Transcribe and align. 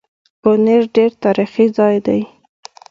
بونېر 0.41 0.83
ډېر 0.95 1.11
تاريخي 1.23 1.65
ځای 1.77 1.95
دی 2.05 2.21